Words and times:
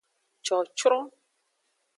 Cocron. 0.47 1.05